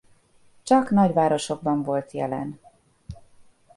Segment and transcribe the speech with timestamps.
[0.63, 2.59] Csak nagyvárosokban volt jelen.